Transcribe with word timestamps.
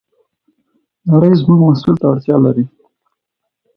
نړۍ 1.09 1.31
زموږ 1.41 1.59
محصول 1.65 1.95
ته 2.01 2.05
اړتیا 2.11 2.35
لري. 2.45 2.65